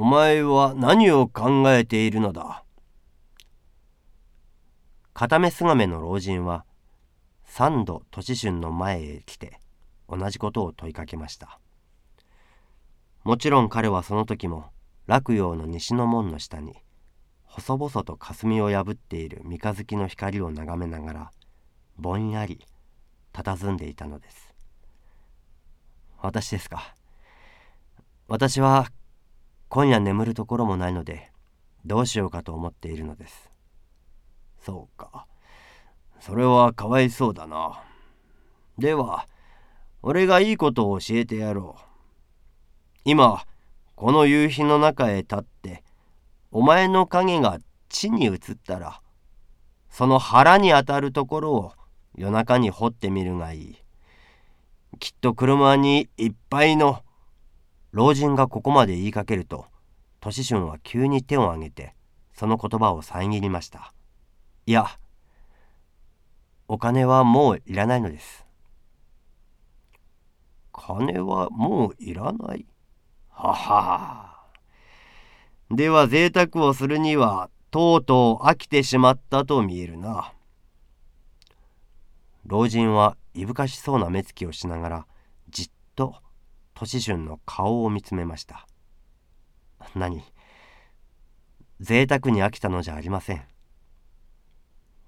[0.00, 2.62] お前は何を考えているのだ？
[5.12, 6.64] 片目姿の老人は
[7.44, 9.58] 三度年春の前へ来て
[10.08, 11.58] 同じことを問いかけました。
[13.24, 14.66] もちろん彼はその時も
[15.08, 16.74] 洛陽の西の門の下に
[17.42, 21.30] 細々と霞を破っている三日月の光を眺めながら
[21.96, 22.64] ぼんやり
[23.32, 24.54] 佇んでいたのです。
[26.22, 26.94] 私ですか？
[28.28, 28.86] 私は
[29.68, 31.30] 今夜眠るところもないので
[31.84, 33.50] どうしようかと思っているのです。
[34.60, 35.26] そうか。
[36.20, 37.82] それはかわいそうだな。
[38.78, 39.26] では
[40.02, 41.82] 俺がいいことを教えてやろう。
[43.04, 43.44] 今
[43.94, 45.82] この夕日の中へ立って
[46.50, 49.00] お前の影が地に映ったら
[49.90, 51.72] その腹に当たるところを
[52.14, 53.76] 夜中に掘ってみるがいい。
[54.98, 57.02] きっと車にいっぱいの
[57.90, 59.66] 老人がここまで言いかけると
[60.20, 61.94] 年春は急に手を挙げて
[62.34, 63.92] その言葉を遮りました。
[64.66, 64.86] いや
[66.68, 68.44] お金はもういらないのです。
[70.72, 72.66] 金はもういらない？
[73.30, 74.46] はは
[75.70, 80.32] では贅沢をするにはとうとう飽きてしまったと見えるな。
[82.44, 85.06] 老人はいぶかしそうな目つきをしながら
[85.50, 86.16] じっと
[86.78, 88.68] 年春の顔を見つめました。
[89.96, 90.22] 何
[91.80, 93.42] 贅沢に飽きたのじゃありません。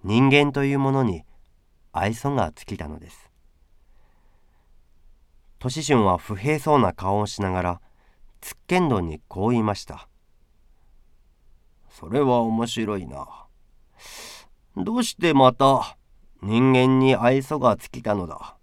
[0.02, 1.22] 人間というものに
[1.92, 3.30] 愛想が尽きたのです。
[5.60, 7.80] 年春は不平そうな顔をしながら
[8.40, 10.08] つっけんどんにこう言いました。
[11.88, 13.46] それは面白いな。
[14.76, 15.96] どうしてまた
[16.42, 18.56] 人間に愛想が尽きたのだ。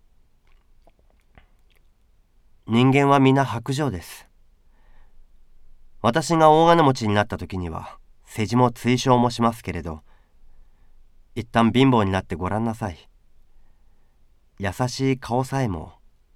[2.70, 4.28] 人間は皆白状です。
[6.02, 10.02] 私が大金持ちになった時には世辞も追奨もしますけれど
[11.34, 12.98] 一旦貧乏になってごらんなさい。
[14.60, 15.94] 優しい顔さえも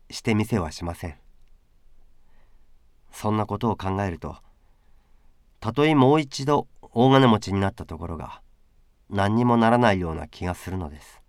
[0.10, 1.18] してみせはしません。
[3.12, 4.38] そんなことを考えると
[5.60, 8.42] たとえもう一度大金持ちになったところが
[9.10, 11.21] 何にもならないような気がするのです。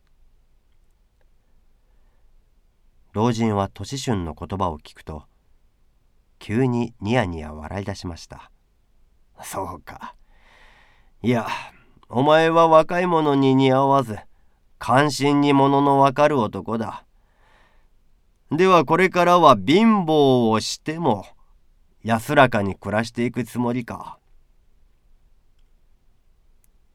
[3.12, 5.25] 老人は年春の言葉を聞くと
[6.39, 8.50] 急にニヤニヤ笑い出しました。
[9.43, 10.15] そうか。
[11.22, 11.47] いや
[12.09, 14.19] お前は若い者に似合わず
[14.78, 17.05] 関心にもののわかる男だ。
[18.51, 21.27] ではこれからは貧乏をしても
[22.03, 24.19] 安らかに暮らしていくつもりか。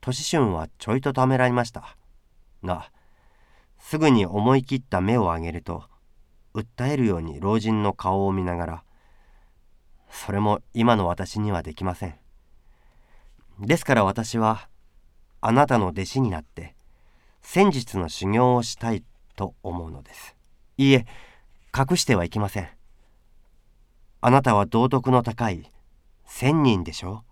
[0.01, 1.95] 年春はちょいとためらいました。
[2.63, 2.91] が
[3.77, 5.83] すぐに思い切った目を上げると
[6.57, 8.83] 訴えるように老人の顔を見ながら
[10.09, 12.15] それも今の私にはできません。
[13.59, 14.67] ですから私は
[15.41, 16.75] あなたの弟子になって
[17.41, 19.03] 戦術の修行をしたい
[19.35, 20.35] と思うのです。
[20.77, 21.05] いいえ
[21.77, 22.69] 隠してはいけません。
[24.21, 25.71] あなたは道徳の高い
[26.25, 27.23] 千人でしょ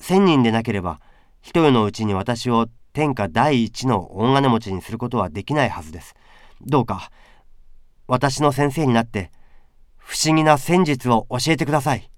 [0.00, 0.02] う。
[0.02, 1.00] 千人でなければ
[1.42, 6.14] 一夜のうちに私を天下第一の大金持ちにすることはできないはずです。
[6.60, 7.10] どうか
[8.12, 9.30] 私の先生になって
[9.96, 12.10] 不思議な戦術を教えてください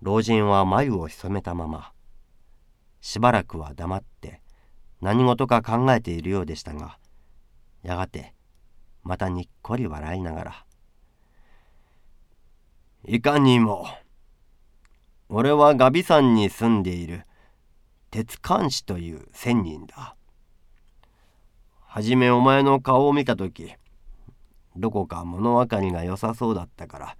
[0.00, 1.92] 老人は眉を潜めたまま
[3.02, 4.40] しばらくは黙って
[5.02, 6.96] 何事か考えているようでしたが
[7.82, 8.32] やがて
[9.02, 10.64] またにっこり笑いながら
[13.04, 13.86] 「いかにも
[15.28, 17.26] 俺はガビ山に住んでいる
[18.10, 20.15] 鉄監視という仙人だ。
[21.96, 23.72] はじめお前の顔を見た時
[24.76, 27.16] どこか物分かりが良さそうだったから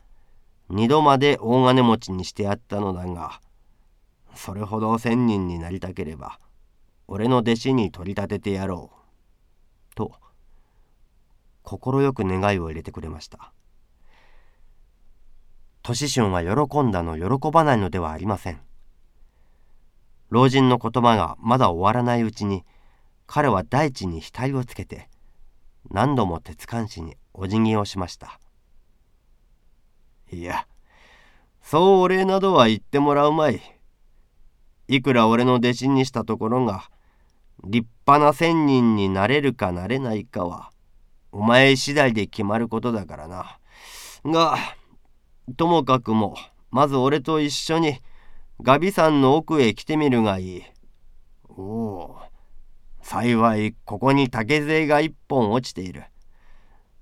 [0.68, 3.40] 二度まで大金持ちにしてやったのだが
[4.34, 6.38] それほど千人になりたければ
[7.08, 10.12] 俺の弟子に取り立ててやろう」と
[11.62, 13.54] 快く願いを入れてくれました。
[15.82, 18.60] 年春は喜んだの喜ばないのではありません。
[20.28, 22.66] 老人の言葉がまだ終わらないうちに
[23.26, 25.08] 彼は大地に額をつけて
[25.90, 28.38] 何度も鉄管師にお辞儀をしました。
[30.32, 30.66] いや
[31.62, 33.60] そうお礼などは言ってもらうまい。
[34.88, 36.88] いくら俺の弟子にしたところが
[37.64, 40.70] 立派な仙人になれるかなれないかは
[41.32, 43.58] お前次第で決まることだからな。
[44.24, 44.56] が
[45.56, 46.36] ともかくも
[46.70, 48.00] まず俺と一緒に
[48.60, 50.62] ガビ山の奥へ来てみるがいい。
[51.48, 52.18] おお
[53.08, 56.02] 幸いここに竹杖が一本落ちている。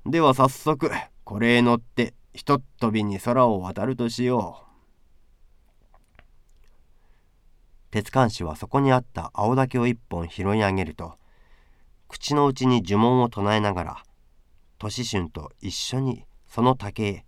[0.05, 0.91] では早速
[1.25, 4.65] これへ乗ってひとっ飛びに空を渡るとしよう。
[7.91, 11.15] 鉄管師はそこにあった青竹を一本拾い上げると
[12.09, 14.03] 口の内に呪文を唱えながら
[14.79, 17.25] 年春と一緒にその竹へ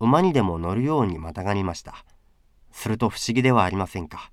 [0.00, 2.04] 馬にでも乗るようにまたがりました
[2.72, 4.32] すると不思議ではありませんか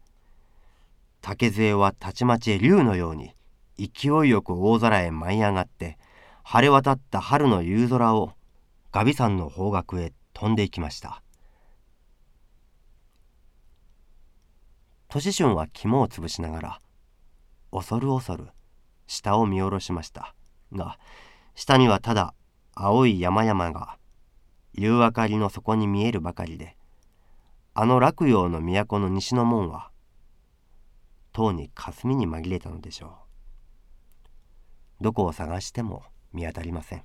[1.21, 3.35] 竹杖はたちまち竜のように
[3.77, 5.97] 勢いよく大空へ舞い上がって
[6.43, 8.31] 晴れ渡った春の夕空を
[8.91, 11.21] ガビ山の方角へ飛んでいきました。
[15.09, 16.81] 年春は肝をつぶしながら
[17.71, 18.47] 恐る恐る
[19.05, 20.35] 下を見下ろしました。
[20.71, 20.97] が
[21.55, 22.33] 下にはただ
[22.73, 23.97] 青い山々が
[24.73, 26.75] 夕明かりの底に見えるばかりで
[27.75, 29.91] あの洛陽の都の西の門は
[31.31, 33.22] とうに霞に紛れたのでしょう。
[35.03, 36.01] どこを探しても
[36.31, 37.03] 見当たりません。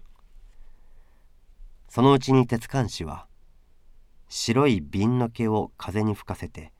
[1.88, 3.26] そのうちに鉄管師は
[4.28, 6.72] 白い瓶の毛を風に吹かせて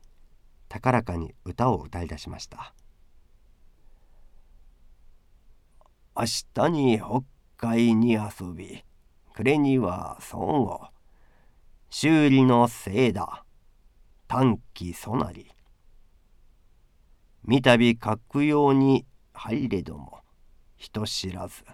[0.69, 2.73] 高らかに歌を歌い出しました。
[6.15, 7.23] 明日に北
[7.57, 8.83] 海に遊び
[9.33, 10.89] 暮れには孫悟。
[11.89, 13.43] 修理のせいだ。
[14.27, 15.51] 短期そなり。
[17.43, 20.19] 三度くように入れども。
[20.79, 21.65] 人知らず。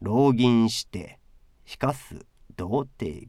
[0.00, 1.18] 浪銀して
[1.68, 2.24] 引かす
[2.56, 3.28] 童貞。